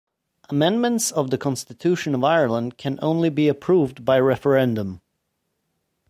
Amendments 0.49 1.11
of 1.11 1.29
the 1.29 1.37
Constitution 1.37 2.15
of 2.15 2.23
Ireland 2.23 2.79
can 2.79 2.97
only 3.03 3.29
be 3.29 3.47
approved 3.47 4.03
by 4.03 4.19
referendum. 4.19 4.99